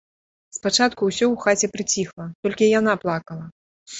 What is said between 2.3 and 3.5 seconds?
толькі яна плакала.